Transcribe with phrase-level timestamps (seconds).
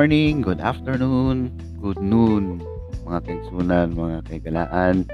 [0.00, 2.56] Morning, good afternoon, good noon,
[3.04, 5.04] mga kaigsunan, mga kaigalaan.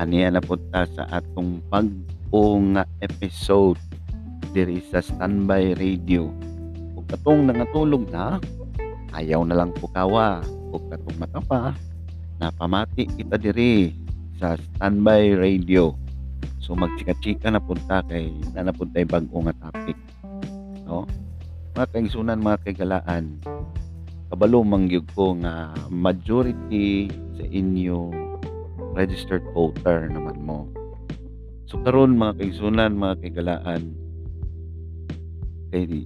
[0.00, 3.76] Aniya na punta sa atong pag-o nga episode
[4.56, 6.32] diri sa Standby Radio.
[6.96, 8.40] Kung katong nangatulog na,
[9.12, 10.40] ayaw na lang pukawa.
[10.72, 11.76] Kung katong mata pa,
[12.40, 13.92] napamati kita diri
[14.40, 15.92] sa Standby Radio.
[16.64, 19.98] So magchika-chika na punta kay na napunta yung bag-o nga topic.
[20.88, 21.04] No?
[21.76, 23.44] Mga kaigsunan, mga kaigalaan,
[24.36, 27.08] kabalo mangyug ko nga majority
[27.40, 28.12] sa inyo
[28.92, 30.68] registered voter naman mo.
[31.64, 33.96] So karon mga kaigsunan, mga kaigalaan,
[35.72, 36.04] kay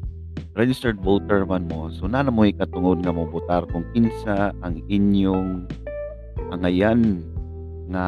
[0.55, 5.67] registered voter man mo, so na mo ikatungod nga mo botar kung kinsa ang inyong
[6.55, 7.27] angayan
[7.91, 8.07] nga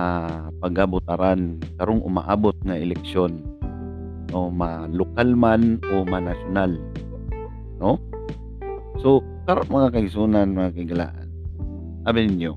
[0.63, 3.43] pagabutaran karong umaabot nga eleksyon
[4.31, 6.79] o ma lokal man o ma nasyonal
[7.83, 7.99] no
[9.01, 11.29] so karon mga kaigsunan mga kaigalaan
[12.05, 12.53] abi ninyo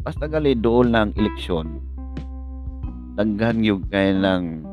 [0.00, 1.82] basta gali dool ang eleksyon
[3.18, 4.64] daghan yung kay lang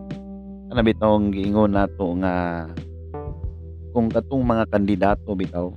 [0.71, 2.67] ano bitong giingon nato nga
[3.91, 5.67] kung katong mga kandidato bitaw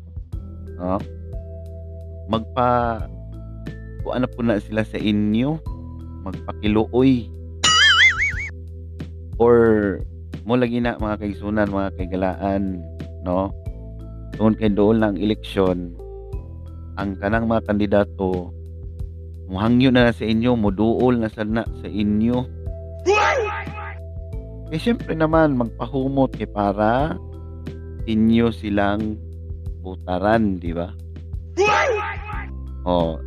[0.80, 0.96] no?
[2.30, 3.04] Magpa
[4.00, 5.60] kung ano po na sila sa inyo
[6.24, 7.28] magpakiluoy.
[9.40, 9.56] Or
[10.44, 12.80] mo lagi na mga kaigsunan mga kaigalaan
[13.24, 13.52] no
[14.40, 15.92] tungod kay dool ang eleksyon
[16.96, 18.48] ang kanang mga kandidato
[19.52, 22.46] muhangyo na, na sa inyo muduol na sana sa inyo.
[24.70, 27.18] Eh syempre naman magpahumot kay para
[28.08, 29.20] inyo silang
[29.84, 30.88] butaran di ba?
[32.88, 33.20] Oh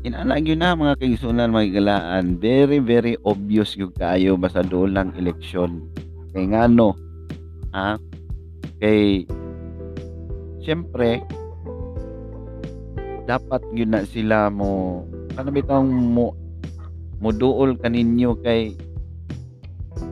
[0.00, 5.16] inana gyud na mga kaigsunan mga galaan very very obvious gyud kaayo basta dool lang
[5.16, 5.82] eleksyon?
[6.30, 6.94] Kay ngano
[7.72, 7.96] ha?
[8.80, 9.24] Kay
[10.60, 11.24] syempre
[13.24, 15.04] dapat gyud na sila mo
[15.34, 16.34] ano bitong mo
[17.20, 18.74] muduol kaninyo kay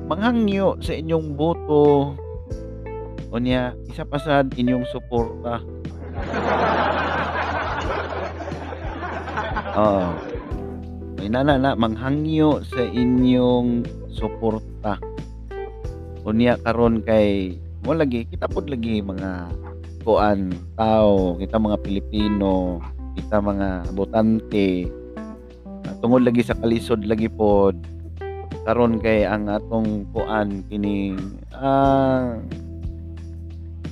[0.09, 2.15] manghangyo sa inyong boto
[3.29, 5.61] o niya isa pa sad inyong suporta
[9.79, 10.11] Oo.
[11.19, 14.99] May nana na manghangyo sa inyong suporta.
[16.27, 17.55] Unya karon kay
[17.87, 19.55] mo lagi kita pod lagi mga
[20.03, 22.83] kuan tao, kita mga Pilipino,
[23.19, 24.87] kita mga botante.
[25.99, 27.75] Tungod lagi sa kalisod lagi pod.
[28.63, 31.17] Karon kay ang atong kuan kini
[31.57, 32.37] ah,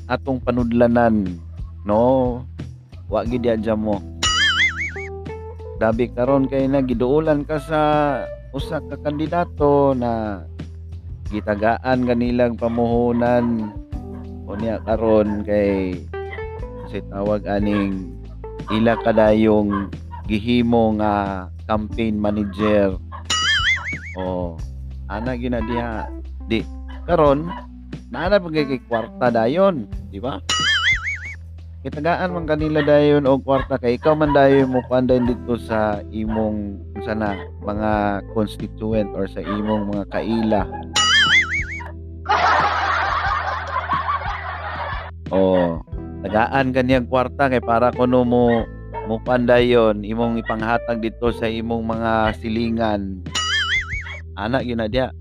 [0.06, 1.40] atong panudlanan
[1.86, 2.42] no?
[3.06, 4.02] Wa gid adya mo.
[5.78, 7.82] Dabi karon kay na giduulan ka sa
[8.50, 10.42] usa ka kandidato na
[11.30, 13.70] gitagaan ganilang pamuhunan
[14.46, 15.98] unya karon kay
[16.86, 18.14] si tawag aning
[18.70, 19.90] ila kadayong
[20.30, 22.94] gihimo nga campaign manager.
[24.18, 24.54] O
[25.10, 26.06] ana gina diha
[26.46, 26.62] di
[27.06, 27.50] karon
[28.10, 30.38] naana pa kay kwarta dayon di ba?
[31.86, 36.82] Kitagaan man kanila dayon og kwarta kay ikaw man dayon mo panday dito sa imong
[37.06, 40.66] sana mga constituent or sa imong mga kaila
[45.30, 45.82] oh
[46.26, 48.66] tagaan kaniyang kwarta kay para kuno mo
[49.06, 53.22] mo pandayon imong ipanghatag dito sa imong mga silingan.
[54.34, 55.14] Ana gyud na dia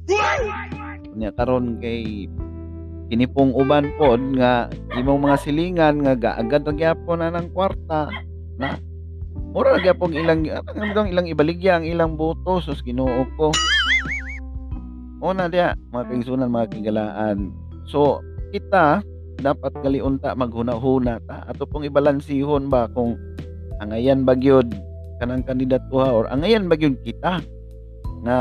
[1.15, 2.27] nya karon kay
[3.07, 4.67] kini pong uban pod nga
[4.97, 8.09] imong mga silingan nga gaagad ra gyapon na ng kwarta
[8.57, 8.75] na?
[9.53, 13.53] Mura ra gyapon ilang ang ilang ibaligya ang ilang boto sus Ginoo ko.
[15.21, 17.53] Una dia mga kaigsunan mga kigalaan
[17.85, 18.19] so
[18.49, 19.05] kita
[19.39, 21.43] dapat galiunta maghuna-huna ta.
[21.47, 23.19] Ato pong ibalansihon ba kung
[23.83, 24.71] angayan ba gyud
[25.19, 27.43] kanang kandidatuha or angayan ba gyud kita
[28.23, 28.39] nga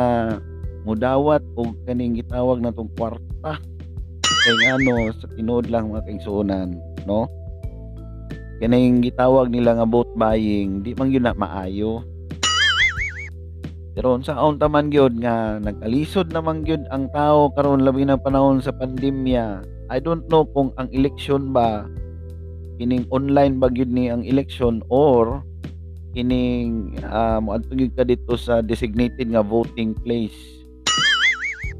[0.84, 3.58] mudawat og kaning gitawag natong kwarta?
[4.24, 6.76] Kay ngano sa tinuod lang mga kaigsunan
[7.08, 7.26] no?
[8.60, 12.04] Kaning gitawag nila nga vote buying di man gyud na maayo.
[13.94, 18.58] Pero sa on taman gyud nga nagkalisod naman gyud ang tao karon labi na panahon
[18.58, 21.86] sa pandemya I don't know kung ang election ba
[22.82, 25.46] kining online ba gyud ni ang election or
[26.18, 30.34] kining uh, moadto gyud ka dito sa designated nga voting place.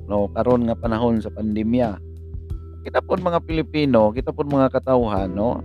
[0.07, 1.99] No karon nga panahon sa pandemya.
[2.87, 5.59] Kita po mga Pilipino, kita po mga katawhan, no?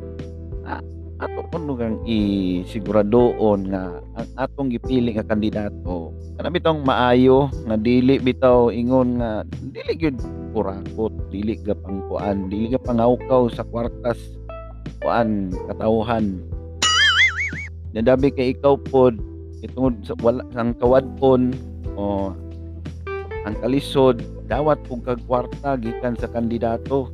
[0.66, 0.82] Ah,
[1.22, 6.18] ato po nugang isiguradoon nga ang atong gipili nga kandidato.
[6.34, 12.52] Kana bitong maayo nga dili bitaw ingon nga dili gyud kurakot dili ka kuan.
[12.52, 14.20] Dili ka pangawkaw sa kwartas.
[15.00, 16.44] Kuan katawhan
[17.96, 19.16] nadabi kay ikaw pod
[19.64, 21.56] itungod sa wala ang kawadpon
[21.96, 22.36] o
[23.48, 24.20] ang kalisod
[24.52, 27.08] dawat pug kag kwarta gikan sa kandidato.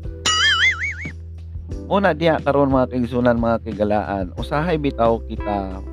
[1.85, 5.85] Una diya karon mga kaigsunan mga kagalaan usahay bitaw kita.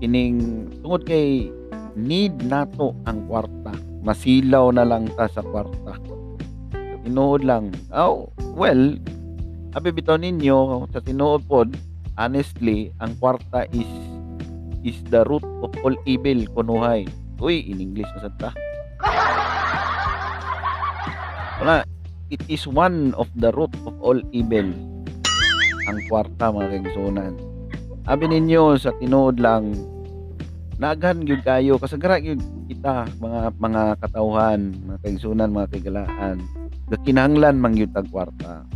[0.00, 1.52] Kining tungod kay
[1.92, 3.76] need nato ang kwarta.
[4.00, 6.09] Masilaw na lang ta sa kwarta
[7.10, 7.74] tinuod lang.
[7.90, 8.94] Oh well
[9.74, 11.74] abi bitaw ninyo sa tinuod pod
[12.14, 13.90] honestly ang kwarta is
[14.86, 17.02] is the root of all evil kunuhay.
[17.42, 18.50] Uy in English na sad ta.
[21.58, 21.82] Wala
[22.30, 24.70] it is one of the root of all evil
[25.90, 27.34] ang kwarta mga kaigsunan
[28.06, 29.74] abi ninyo sa tinuod lang
[30.78, 32.40] naghan gyud kayo kasagara gyud
[32.70, 36.38] kita mga mga katawhan mga kaigsunan mga kaigalaan
[36.90, 38.66] gakinahanglan man gyud tag kwarta.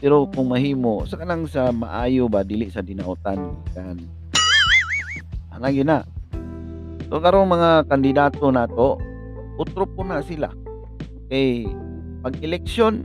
[0.00, 3.98] Pero kung mahimo sa kanang sa maayo ba dili sa dinautan kan.
[5.50, 6.06] Ana na.
[7.10, 8.96] So karong mga kandidato nato
[9.58, 10.48] utro po na sila.
[11.28, 11.66] Kay
[12.22, 13.04] pag eleksyon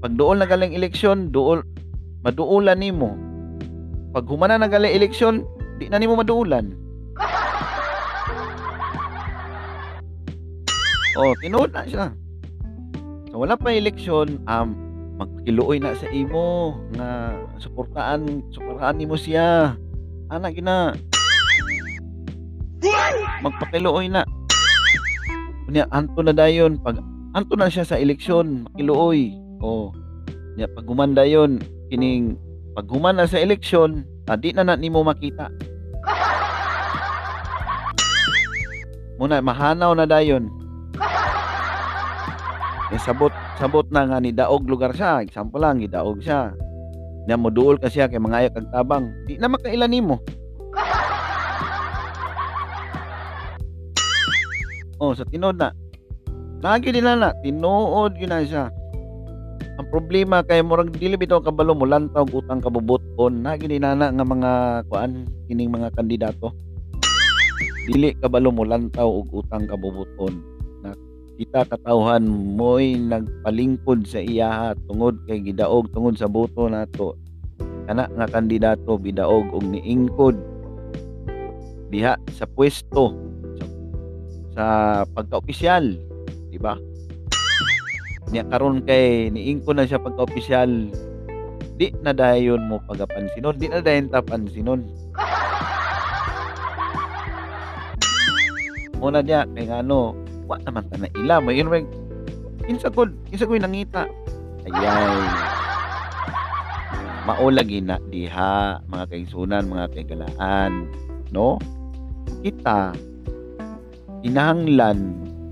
[0.00, 1.62] pag duol na galing eleksyon duol
[2.24, 3.12] maduulan nimo.
[4.16, 5.44] Pag humana na galing eleksyon
[5.78, 6.70] di na nimo maduulan
[11.18, 12.14] oh tinuod na siya
[13.34, 14.78] so wala pa eleksyon um
[15.18, 19.74] magpakiluoy na sa imo nga suportaan suportahan nimo siya.
[20.30, 20.94] Ana gina
[23.42, 24.22] magpakiluoy na.
[25.66, 26.78] Unya anto na dayon.
[26.78, 27.02] Pag
[27.34, 29.34] anto na siya sa eleksyon makiluoy.
[29.58, 29.90] Oh
[30.54, 31.58] nya pag humanda yon
[31.90, 32.38] kining
[32.78, 35.50] pag human na sa eleksyon adi na na nimo makita.
[39.18, 40.63] Muna mahanaw na dayon
[42.94, 45.26] eh, sabot sabot na nga ni daog lugar siya.
[45.26, 46.54] Example lang gidaog siya.
[47.26, 49.10] Nya mo duol ka siya kay mga ayak kag tabang.
[49.26, 50.22] Di na makailan nimo.
[55.02, 55.74] Oh sa tinod na.
[56.62, 58.70] Lagi din na na tinuod yun na siya.
[59.74, 64.22] Ang problema kay murag dili bitaw kabalo mo lantaw utang kabubuton na gini nana nga
[64.22, 64.52] mga
[64.86, 66.54] kuan kining mga kandidato.
[67.90, 70.53] Dili kabalo mo lantaw og utang kabubuton na
[71.34, 77.18] kita katawhan mo'y nagpalingkod sa iyaha tungod kay gidaog tungod sa boto nato.
[77.90, 80.38] Kana nga kandidato bidaog og niingkod.
[81.90, 83.18] Diha sa pwesto
[83.58, 83.64] sa,
[84.54, 84.66] sa
[85.10, 85.98] pagka-opisyal
[86.54, 86.78] di ba?
[88.30, 90.70] Niya karon kay niingko na siya pagka-opisyal
[91.74, 94.86] di na dayon mo pagapansinon di na dayon ta pansinon.
[99.02, 101.84] Muna niya kay ano wa naman ta na ila mo yun may
[102.64, 104.08] kinsa gud kinsa gud nangita.
[104.64, 105.20] Ayay.
[107.24, 110.88] Maulagi na diha mga kaigsunan mga kaigalaan
[111.32, 111.56] no?
[112.44, 112.92] Kita
[114.24, 114.98] kinahanglan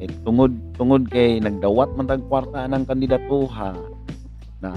[0.00, 3.70] eh, tungod tungod kay nagdawat man tag kwarta ng kandidatuha
[4.64, 4.72] na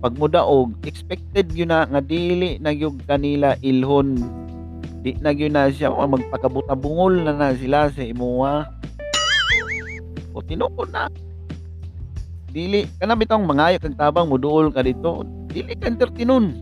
[0.00, 4.16] pag mo daog expected yun na nga dili na yung kanila ilhon
[5.00, 8.68] di na yun na siya o magpakabutabungol na na sila sa imuha.
[10.36, 11.08] O tinuod na.
[12.50, 15.24] Dili kana bitong mangayo kag tabang mo duol ka dito.
[15.48, 16.52] Dili ka entertinon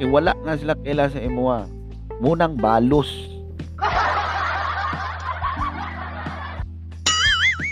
[0.00, 1.68] eh wala na sila kaila sa imuha.
[2.20, 3.36] Munang balos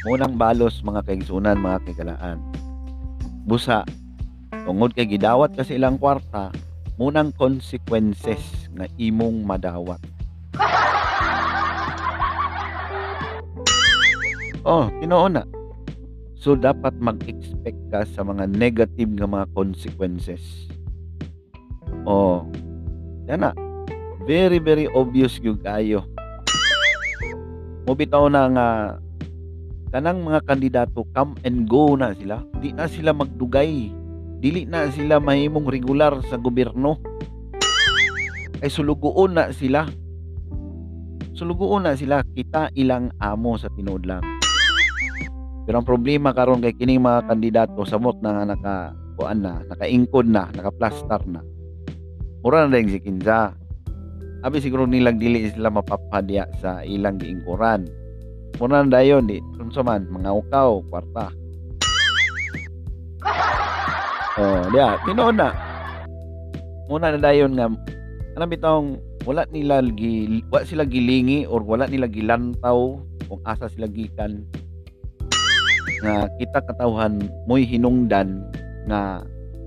[0.05, 2.39] munang balos mga kaigsunan mga kagalaan.
[3.49, 3.89] Busa
[4.69, 6.53] tungod kay gidawat kasi ilang kwarta
[7.01, 10.03] munang consequences nga imong madawat.
[14.67, 15.47] Oh tinuo na.
[16.35, 20.69] So dapat mag-expect ka sa mga negative nga mga consequences.
[22.05, 22.45] Oh
[23.31, 23.53] yan na.
[24.29, 26.05] Very very obvious yung kayo
[27.85, 28.69] mo bitaw na nga
[29.93, 32.43] kanang mga kandidato come and go na sila.
[32.59, 33.93] Di na sila magdugay.
[34.41, 37.01] Dili na sila mahimong regular sa gobyerno
[38.63, 39.89] ay suluguon na sila.
[41.35, 42.23] Suluguon na sila.
[42.23, 44.23] Kita ilang amo sa tinuod lang.
[45.65, 48.75] Pero ang problema karon kay kining mga kandidato samot na nga naka
[49.17, 51.41] kuan na nakaingkod na naka-plaster na.
[52.45, 53.57] Mura na dahil si Kinza.
[54.45, 57.89] Abi siguro nilang dili sila mapapadya sa ilang giingkuran.
[58.61, 61.27] Muna na dayon di unsa man mga ukaw kwarta.
[64.35, 65.55] Oh dia tinuod na.
[66.91, 67.71] Muna na dayon nga
[68.35, 68.87] anong bitong
[69.25, 72.99] wala nila gi wala sila gilingi or wala nila gilantaw
[73.31, 74.45] kung asa sila gikan
[76.05, 78.45] nga kita katawhan mo'y hinungdan
[78.91, 79.25] nga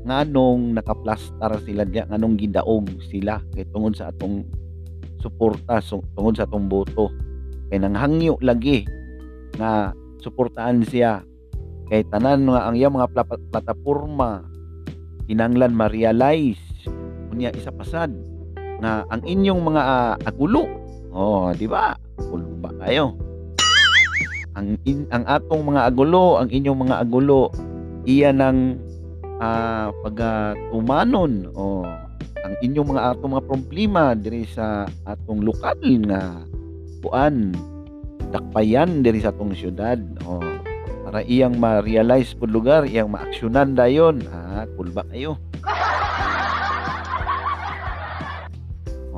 [0.07, 4.45] nganong nakaplastar sila diya nganong gidaog sila kay tungod sa atong
[5.17, 7.09] suporta so, tungod sa atong boto.
[7.67, 8.87] Kay nanghangyo lagi
[9.57, 9.91] nga
[10.23, 11.25] suportahan siya.
[11.91, 14.43] Kay tanan nga ang iyang mga pla- plataporma
[15.27, 16.59] kinanglan ma-realize
[17.31, 18.11] unya isa pasad
[18.81, 20.63] nga ang inyong mga uh, agulo.
[21.13, 21.97] Oh di ba?
[22.17, 23.17] Kulba kayo?
[24.57, 27.53] Ang in, ang atong mga agulo, ang inyong mga agulo,
[28.09, 28.77] iya ng
[29.37, 31.49] uh, pagatumanon.
[31.53, 31.85] O
[32.41, 36.41] ang inyong mga atong mga problema diri sa atong lokal nga
[37.03, 37.53] kuan
[38.31, 40.39] dakpayan diri sa atong syudad o
[41.07, 44.23] para iyang ma-realize pud lugar iyang maaksyonan dayon.
[44.31, 45.39] Ah kulba kayo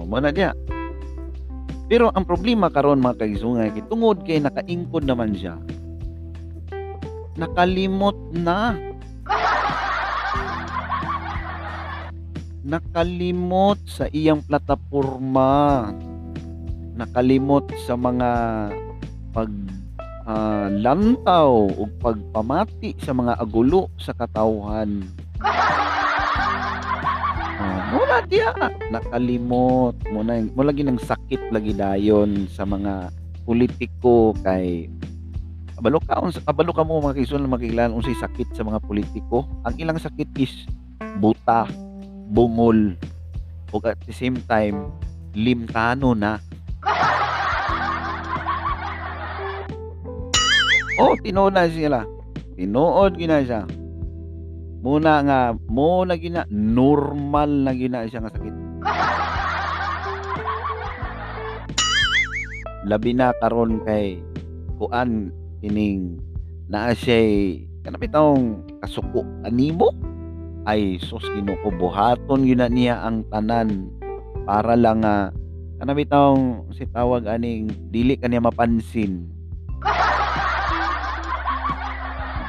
[0.10, 0.52] mo na dia
[1.90, 5.58] pero ang problema karon mga kaigsoon kay tungod kay nakaingkod naman siya.
[7.34, 8.78] Nakalimot na.
[12.62, 15.90] Nakalimot sa iyang plataporma.
[16.94, 18.30] Nakalimot sa mga
[19.34, 19.50] pag
[20.30, 25.10] uh, lantaw o pagpamati sa mga agulo sa katawhan.
[28.28, 28.52] Diya
[28.92, 33.14] nakalimot mo na mo lagi ng sakit lagi dayon sa mga
[33.48, 34.92] politiko kay
[35.78, 39.74] kabalo ka uns kabalo ka mo mga kaisun makilan unsay sakit sa mga politiko ang
[39.80, 40.68] ilang sakit is
[41.24, 41.66] buta
[42.30, 42.94] bungol
[43.72, 44.92] ug at the same time
[45.34, 46.38] limtano na
[51.00, 52.04] Oh, tinuod na sila.
[52.60, 53.64] Tinuod gina siya.
[54.80, 58.56] Muna nga, mo na gina, normal na gina siya nga sakit.
[62.88, 64.24] Labi na karon kay
[64.80, 66.16] kuan ining
[66.72, 68.44] naa siya kanang bitong
[68.80, 69.92] kasuko animo?
[70.64, 73.92] Ay sus Ginoo buhaton gyud niya ang tanan
[74.48, 75.36] para lang nga
[75.84, 76.40] kanang bitong
[76.72, 79.28] si tawag aning dili kaniya mapansin.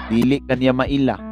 [0.07, 1.30] Dili kaniya maila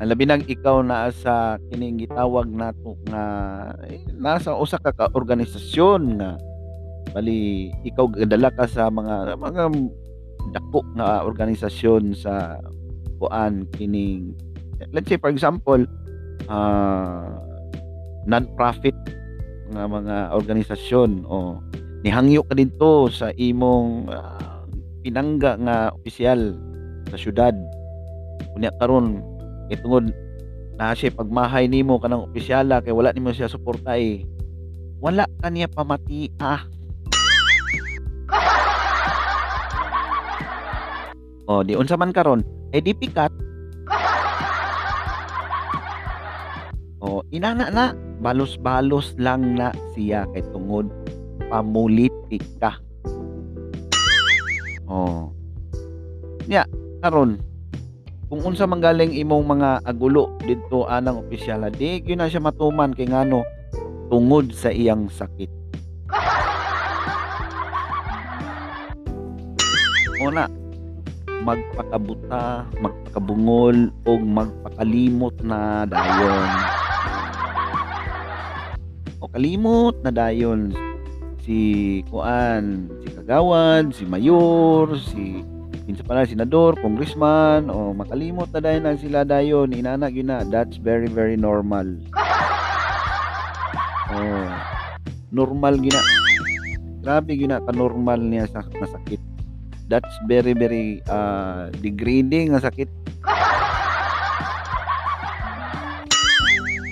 [0.00, 3.24] labi nang ikaw na sa kining gitawag nato nga
[3.84, 6.40] eh, nasa usa ka, organisasyon nga
[7.12, 9.62] bali ikaw gadala ka sa mga mga
[10.56, 12.56] dako nga organisasyon sa
[13.20, 14.32] kuan kining
[14.96, 15.84] let's say for example
[16.48, 17.28] uh,
[18.24, 18.96] non-profit
[19.70, 21.60] nga mga organisasyon o
[22.00, 24.64] nihangyo ka dito sa imong uh,
[25.04, 26.56] pinangga nga opisyal
[27.08, 27.54] sa syudad.
[28.56, 29.22] Unya karon
[29.70, 30.10] kay tungod
[30.74, 34.26] na siya pagmahay nimo kanang opisyala kay wala nimo siya suporta eh.
[34.98, 36.66] Wala kaniya pamati ah.
[41.50, 42.42] Oh di unsa man karon
[42.74, 43.30] eh di pikat.
[46.98, 47.94] Oh inana na.
[48.20, 50.92] Balos-balos lang na siya kay tungod
[51.48, 52.76] pamulitika
[54.84, 55.32] oh.
[56.44, 56.68] Nya
[57.00, 57.40] karon
[58.30, 63.10] kung unsa manggaling imong mga agulo didto anang opisyal di gyud na siya matuman kay
[63.10, 63.42] ngano
[64.06, 65.50] tungod sa iyang sakit.
[70.22, 70.46] Una
[71.42, 76.50] magpakabuta magpakabungol o magpakalimot na dayon.
[79.18, 80.70] O kalimot na dayon
[81.42, 85.42] si kuan si kagawad si mayor si
[85.90, 90.46] kinsa pa na senador, congressman o makalimot na dahil na sila dayon inana gyud na
[90.46, 91.82] that's very very normal.
[94.10, 94.50] Oh.
[95.30, 96.02] Normal gina.
[96.98, 99.22] Grabe gina ka normal niya sa nasakit.
[99.86, 102.90] That's very very uh, degrading nga sakit.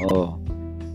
[0.08, 0.38] Oh.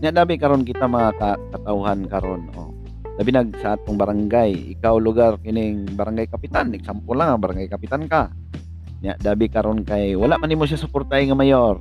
[0.00, 1.12] Nya dabi karon kita mga
[1.52, 2.48] katawhan karon.
[2.56, 2.83] Oh
[3.14, 8.30] labi nag sa atong barangay ikaw lugar kining barangay kapitan example lang barangay kapitan ka.
[9.04, 11.78] Nya dabi karon kay wala man nimo siya suportahay nga mayor.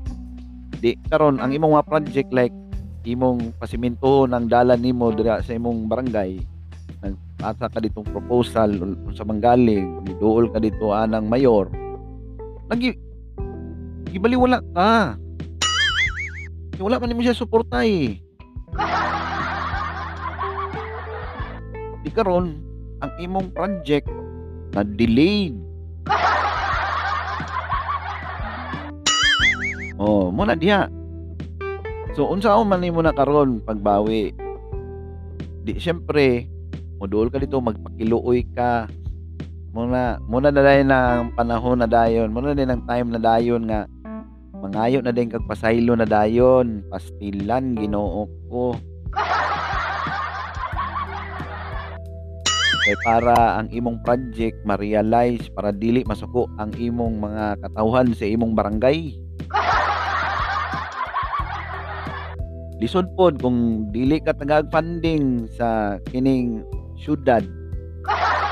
[0.78, 2.54] Di karon ang imong mga project like
[3.04, 6.40] imong pasiminto ng dalan nimo dira sa imong barangay
[7.04, 8.72] nagpasa ka ditong proposal
[9.12, 11.68] sa manggaling niduol ka dito anang mayor
[12.72, 12.96] nagi
[14.14, 15.18] gibali wala ka.
[16.80, 18.23] Wala man nimo siya suportahay
[22.14, 22.62] karon
[23.02, 24.08] ang imong project
[24.72, 25.58] na delayed.
[29.98, 30.88] Oh mo na diha.
[32.14, 34.34] So unsa man nimo na karon pagbawi?
[35.66, 36.46] Di syempre
[37.02, 38.88] modul ka dito magpakiluoy ka.
[39.74, 42.30] Muna muna na dayon ang panahon na dayon.
[42.30, 43.90] Muna din ang time na dayon nga
[44.62, 46.86] mangayo na din kag pasaylo na dayon.
[46.94, 48.78] Pastilan Ginoo ko
[52.84, 58.52] kay para ang imong project ma-realize para dili masuko ang imong mga katawhan sa imong
[58.52, 59.16] barangay.
[62.84, 66.68] Lisod pod kung dili ka tagag funding sa kining
[67.00, 67.48] syudad.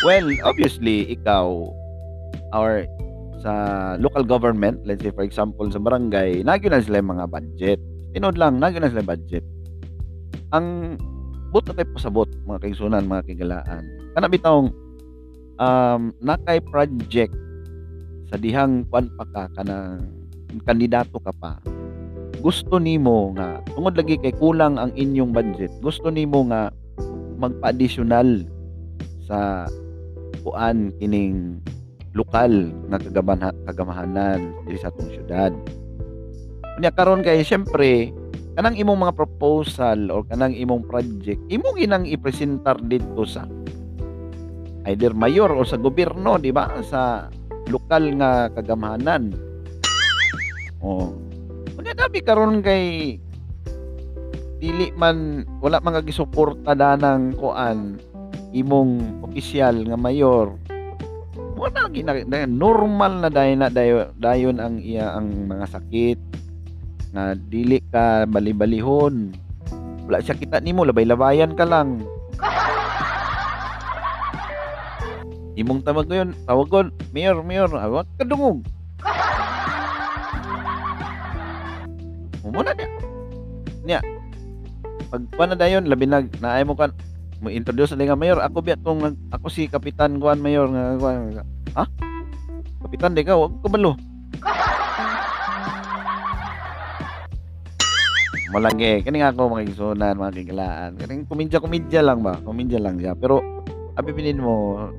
[0.00, 1.76] Well obviously ikaw
[2.56, 2.88] or
[3.44, 3.52] sa
[4.00, 7.76] local government let's say for example sa barangay nagyo na sila yung mga budget.
[8.16, 9.44] Tinod lang nagyo na sila budget
[10.54, 10.98] ang
[11.50, 13.82] but na kay pasabot mga kaigsunan mga kigalaan
[14.14, 14.70] kana bitawng
[15.58, 17.34] um nakay project
[18.30, 20.06] sa dihang kwan pa ka kanang
[20.66, 21.58] kandidato ka pa
[22.40, 26.70] gusto nimo nga tungod lagi kay kulang ang inyong budget gusto nimo nga
[27.40, 28.44] magpa-additional
[29.24, 29.64] sa
[30.44, 31.60] kuan kining
[32.12, 35.52] lokal nga kagabanha, kagamahanan diri sa atong syudad.
[36.76, 38.10] Unya karon kay syempre
[38.58, 43.46] kanang imong mga proposal or kanang imong project imo ginang ipresentar dito sa
[44.88, 46.80] either mayor o sa gobyerno di ba?
[46.82, 47.30] Sa
[47.70, 49.30] lokal nga kagamahanan
[50.82, 51.14] oh.
[51.78, 53.16] Unya dabi karon kay
[54.60, 57.96] dili man wala mga gisuporta danang kuan
[58.52, 60.52] imong opisyal nga mayor.
[61.56, 63.70] Wala gina normal na dayon na
[64.16, 66.18] dayon ang iya ang mga sakit
[67.10, 69.34] na dili ka bali-balihon.
[70.06, 72.06] Wala siya kita nimo labay-labayan ka lang.
[75.60, 78.62] Imong tawag ngayon tawagon mayor mayor awak ka dungog.
[82.50, 82.88] Muna niya.
[83.86, 84.00] Niya.
[85.10, 86.94] Pag na dayon labi nag naay mo kan
[87.40, 91.42] mo introduce na nga mayor ako biya tong ako si kapitan Juan mayor nga
[91.74, 91.84] ha?
[92.84, 93.66] Kapitan di ka wag ko
[98.50, 102.34] malagi kani nga ako mga igsunan mga kigalaan kaning komedya komedya lang ba?
[102.42, 103.14] Komedya lang siya.
[103.14, 103.38] Pero
[103.94, 104.90] abi pinin mo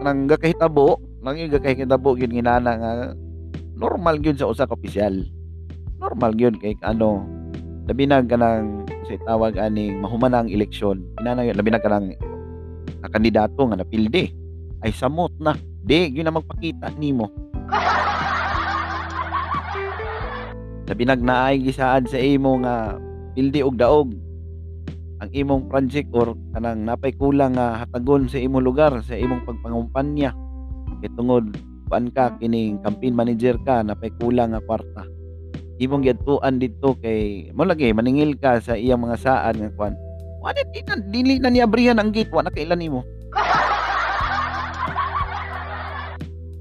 [0.00, 2.92] nang gakahitabo nang gakahitabo gyud ginana nga
[3.76, 5.20] normal gyud sa usa ka opisyal.
[6.00, 7.28] Normal gyud kay ano
[7.84, 11.04] labi na kanang sa tawag aning mahumana ang eleksyon.
[11.20, 12.16] Inana labi na kanang
[13.04, 14.32] na kandidato nga napilde.
[14.80, 15.52] Ay samot na.
[15.84, 17.28] Di gyud na magpakita nimo
[20.84, 23.00] Sabi nagnaay gisaad sa imo nga
[23.32, 24.12] pildi og daog.
[25.24, 30.36] Ang imong project or kanang napay kulang nga hatagon sa imong lugar sa imong pagpangumpanya.
[31.00, 31.56] Kay tungod
[31.88, 35.08] kuan ka kining campaign manager ka napay kulang nga kwarta.
[35.80, 39.96] Imong giadtuan dito kay mo lagi maningil ka sa iyang mga saad nga kuan.
[40.44, 43.00] Wala di na dili na niabrihan ang gate wa na kailan nimo.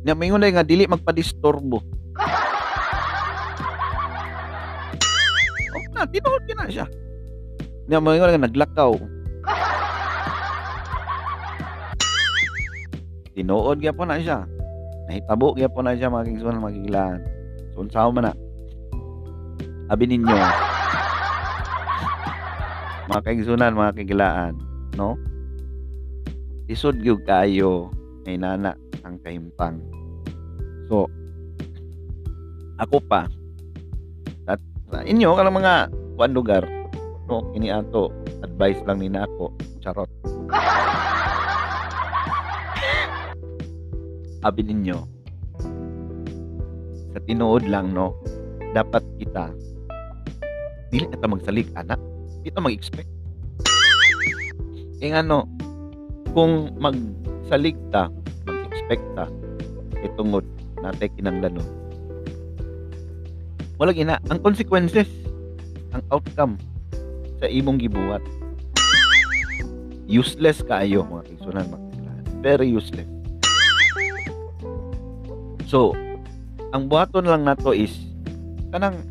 [0.03, 1.79] Na mingon nga dili magpadisturbo
[6.03, 6.85] na, tinuod na siya.
[7.87, 8.93] Nga mga nga naglakaw.
[13.33, 14.45] Tinuod gyud po na siya.
[15.09, 17.19] Nahitabo gyud po na siya mga kingsunan mga kiglaan.
[17.73, 18.33] So unsaon man na.
[19.87, 20.37] Abi ninyo.
[23.03, 24.53] mga kaigsunan, mga kigilaan,
[24.95, 25.19] no?
[26.71, 27.91] Isod gyud kayo
[28.23, 29.83] ngay nana ang kahimpang.
[30.87, 31.11] So,
[32.79, 33.27] ako pa,
[34.93, 36.61] sa inyo kanang mga kuan lugar
[37.25, 37.41] no?
[37.49, 38.13] Kini ato
[38.45, 39.49] advice lang ni nako
[39.81, 40.05] charot.
[44.45, 44.93] Abi ninyo
[47.09, 48.13] sa tinuod lang no
[48.77, 49.49] dapat kita
[50.93, 51.97] dili na ta magsalig anak.
[52.45, 53.09] Dito mag-expect.
[55.01, 55.49] Kaya ano
[56.37, 58.13] kung magsalig ta
[58.45, 59.25] mag-expect ta
[60.05, 60.45] itungod
[60.85, 61.82] natay kinanglanon
[63.83, 65.11] wala gina ang consequences
[65.91, 66.55] ang outcome
[67.43, 68.23] sa imong gibuhat.
[70.07, 71.87] Useless kaayo mga kigsunan mga
[72.39, 73.03] very useless.
[75.67, 75.91] So
[76.71, 77.91] ang buhaton lang nato is
[78.71, 79.03] kanang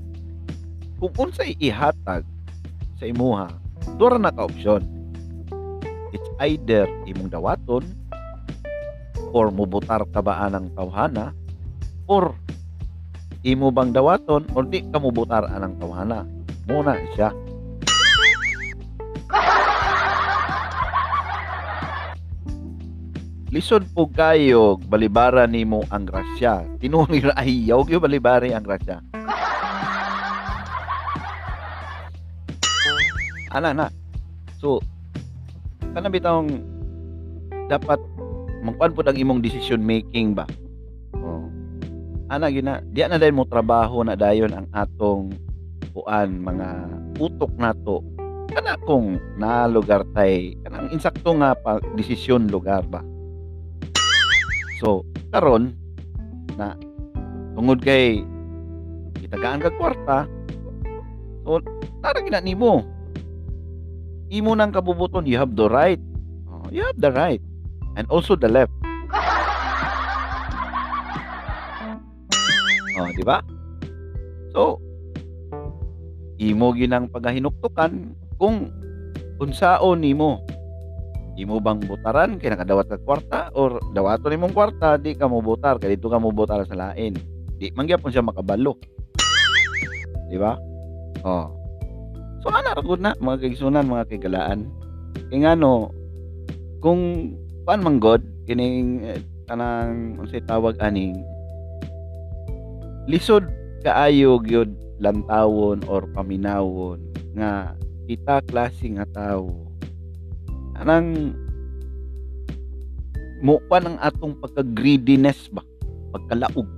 [0.96, 2.24] kung unsay ihatag
[2.96, 3.52] sa imuha
[4.00, 4.80] dura na ka option
[6.16, 7.84] it's either imong dawaton
[9.36, 11.36] or mubutar ka ba anang tawhana
[12.08, 12.32] or
[13.42, 16.22] imo bang dawaton o di ka mubutar anang tawhana
[16.70, 17.34] muna siya.
[23.52, 26.64] Lisod po kayo balibara nimo ang grasya.
[26.80, 29.02] Tinuni ra ayaw kyo balibari ang grasya.
[33.52, 33.86] Ana na
[34.56, 34.80] so
[35.92, 36.62] kana bitawng
[37.68, 38.00] dapat
[38.64, 40.46] mangkuan pud ang imong decision making ba.
[42.32, 45.36] Ana gina diya na dayon mo trabaho na dayon ang atong
[45.92, 46.68] kuan mga
[47.20, 48.00] utok nato.
[48.48, 53.04] Kana kung na lugar tay kanang insakto nga pa desisyon lugar ba.
[54.80, 55.76] So, karon
[56.56, 56.72] na
[57.52, 58.24] tungod kay
[59.20, 60.24] gitagaan kag kwarta
[61.44, 61.60] so
[62.00, 62.80] tara gina nimo.
[64.32, 66.00] Imo nang kabubuton you have the right.
[66.48, 67.44] Oh, you have the right.
[68.00, 68.72] And also the left
[72.98, 73.38] oh di ba?
[74.52, 74.80] So
[76.42, 77.92] imo ginang pagahinuktukan
[78.36, 78.72] kung
[79.38, 80.42] unsaon nimo.
[81.32, 85.80] Imo bang butaran kay nakadawat ka kwarta or dawaton nimong kwarta di ka mo butar
[85.80, 87.16] kay dito ka mo butar sa lain.
[87.56, 88.76] Di man gyapon siya makabalo.
[90.28, 90.60] Di ba?
[91.24, 91.48] Oh.
[92.44, 94.68] So ana ra na mga kaigsunan mga kagalaan.
[95.32, 95.88] Kay ngano
[96.84, 97.32] kung
[97.64, 101.16] pan man god kining eh, kanang unsay tawag aning
[103.10, 103.46] lisod
[103.82, 104.70] kaayo gyud
[105.02, 107.02] lantawon or paminawon
[107.34, 107.74] nga
[108.06, 109.66] kita klase nga tawo
[110.78, 111.34] anang
[113.42, 115.66] mupan ang atong pagka-greediness ba?
[116.14, 116.68] Pagkalaog.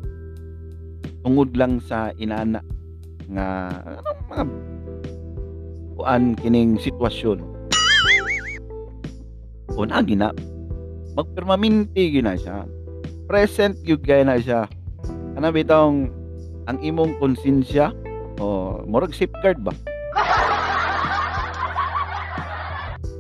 [1.20, 2.64] Tungod lang sa inana
[3.28, 3.68] nga
[4.00, 4.44] anong mga
[5.94, 7.44] kuan kining sitwasyon.
[9.76, 10.32] Una gina
[11.14, 12.64] magpermanente gina siya.
[13.28, 14.64] Present gyud kay na siya
[15.34, 16.10] ana bitong
[16.70, 17.90] ang imong konsensya?
[18.38, 19.74] O murag safeguard ba?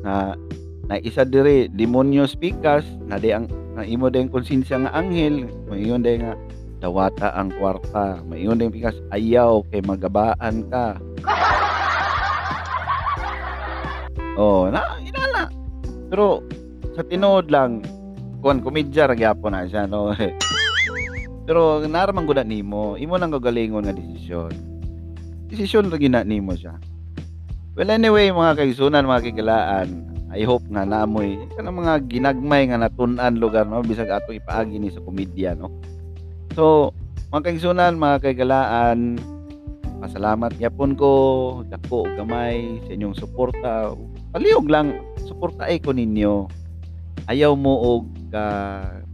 [0.02, 0.38] Na
[0.84, 6.04] na isa diri demonyo speakers na di ang na imo din konsensya nga anghel mayon
[6.04, 6.36] din nga
[6.84, 11.00] dawata ang kwarta mayon din pikas ayaw kay magabaan ka.
[14.36, 15.48] Oh na inala
[16.12, 16.44] pero
[16.94, 17.80] sa tinuod lang
[18.44, 20.12] kuan komedya ra gyapon na siya no
[21.44, 24.52] pero naraman gud nimo imo nang gagalingon nga desisyon
[25.48, 26.76] desisyon ra gina nimo siya
[27.76, 33.38] well anyway mga kaigsunan mga kigalaan I hope nga namoy kanang mga ginagmay nga natun-an
[33.38, 35.70] lugar no bisag ato ipaagi ni sa komedya no.
[36.58, 36.90] So,
[37.30, 39.18] mga kaigsunan, mga kaigalaan,
[40.02, 41.10] pasalamat yapon ko
[41.66, 43.94] dako og gamay sa inyong suporta.
[44.34, 46.50] Palihog lang suportaay ko ninyo.
[47.30, 48.44] Ayaw mo og ka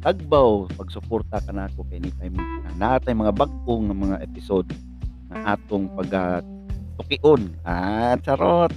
[0.00, 4.72] tagbaw pagsuporta kanako kay anytime na natay mga bag-ong nga mga episode
[5.28, 6.40] na atong pag
[6.96, 7.52] tukion.
[7.64, 8.72] Ah, charot.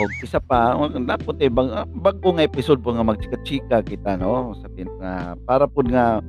[0.00, 4.66] Og isa pa, dapat eh bag, bago nga episode po nga magchika-chika kita no sa
[4.96, 6.24] na para pud nga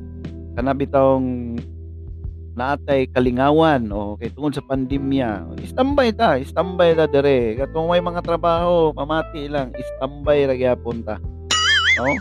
[0.59, 1.55] kana bitawng
[2.55, 5.55] naatay kalingawan o kay tungod sa pandemya.
[5.63, 7.55] Istambay ta istambay ta dire.
[7.59, 11.17] Katong may mga trabaho pamati lang istambay ra gyapon ta.
[11.99, 12.11] No?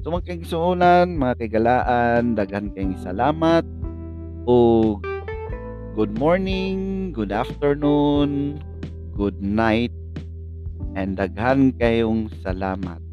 [0.00, 3.64] So magkigsuunan mga kagalaan daghan kayong salamat.
[4.46, 4.96] O
[5.96, 8.60] good morning good afternoon
[9.16, 9.88] good night
[10.92, 13.05] and daghan kayong salamat